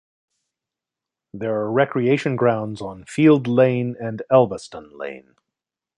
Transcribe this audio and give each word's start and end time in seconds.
There 1.31 1.53
are 1.61 1.71
recreation 1.71 2.35
grounds 2.35 2.81
on 2.81 3.05
Field 3.05 3.45
Lane 3.45 3.95
and 4.01 4.23
Elvaston 4.31 4.97
Lane. 4.97 5.35